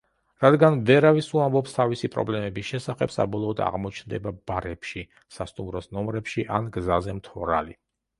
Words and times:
რადგან 0.43 0.77
ვერავის 0.89 1.27
უამბობს 1.37 1.75
თავისი 1.75 2.07
პრობლემების 2.15 2.65
შესახებ, 2.69 3.13
საბოლოოდ 3.15 3.61
აღმოჩნდება 3.65 4.33
ბარებში, 4.53 5.03
სასტუმროს 5.37 5.89
ნომრებში, 5.99 6.47
ან 6.57 6.71
გზაზე, 6.79 7.15
მთვრალი. 7.21 7.77